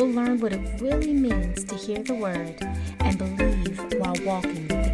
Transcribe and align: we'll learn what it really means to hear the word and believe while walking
we'll 0.00 0.10
learn 0.12 0.40
what 0.40 0.50
it 0.52 0.80
really 0.80 1.12
means 1.12 1.62
to 1.64 1.74
hear 1.74 2.02
the 2.02 2.14
word 2.14 2.54
and 3.02 3.18
believe 3.18 3.80
while 4.00 4.16
walking 4.24 4.89